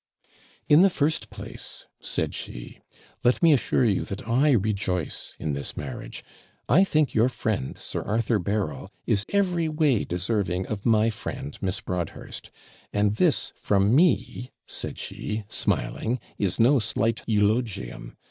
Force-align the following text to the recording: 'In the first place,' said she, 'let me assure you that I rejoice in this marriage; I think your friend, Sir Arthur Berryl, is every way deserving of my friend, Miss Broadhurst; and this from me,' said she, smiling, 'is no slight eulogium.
'In 0.67 0.81
the 0.81 0.89
first 0.89 1.29
place,' 1.29 1.85
said 2.01 2.33
she, 2.33 2.79
'let 3.23 3.43
me 3.43 3.53
assure 3.53 3.85
you 3.85 4.03
that 4.05 4.27
I 4.27 4.49
rejoice 4.53 5.35
in 5.37 5.53
this 5.53 5.77
marriage; 5.77 6.23
I 6.67 6.83
think 6.83 7.13
your 7.13 7.29
friend, 7.29 7.77
Sir 7.77 8.01
Arthur 8.01 8.39
Berryl, 8.39 8.89
is 9.05 9.27
every 9.29 9.69
way 9.69 10.03
deserving 10.03 10.65
of 10.65 10.87
my 10.87 11.11
friend, 11.11 11.55
Miss 11.61 11.81
Broadhurst; 11.81 12.49
and 12.91 13.17
this 13.17 13.53
from 13.55 13.95
me,' 13.95 14.49
said 14.65 14.97
she, 14.97 15.43
smiling, 15.49 16.19
'is 16.39 16.59
no 16.59 16.79
slight 16.79 17.21
eulogium. 17.27 18.17